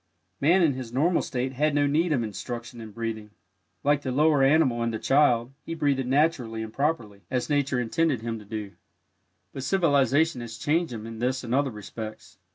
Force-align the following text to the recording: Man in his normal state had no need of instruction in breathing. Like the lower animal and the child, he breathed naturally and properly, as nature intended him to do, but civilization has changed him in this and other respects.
Man 0.39 0.63
in 0.63 0.73
his 0.73 0.91
normal 0.91 1.21
state 1.21 1.53
had 1.53 1.75
no 1.75 1.85
need 1.85 2.11
of 2.11 2.23
instruction 2.23 2.81
in 2.81 2.89
breathing. 2.91 3.29
Like 3.83 4.01
the 4.01 4.11
lower 4.11 4.41
animal 4.41 4.81
and 4.81 4.91
the 4.91 4.97
child, 4.97 5.53
he 5.63 5.75
breathed 5.75 6.07
naturally 6.07 6.63
and 6.63 6.73
properly, 6.73 7.21
as 7.29 7.51
nature 7.51 7.79
intended 7.79 8.21
him 8.23 8.39
to 8.39 8.45
do, 8.45 8.71
but 9.53 9.61
civilization 9.61 10.41
has 10.41 10.57
changed 10.57 10.91
him 10.91 11.05
in 11.05 11.19
this 11.19 11.43
and 11.43 11.53
other 11.53 11.69
respects. 11.69 12.39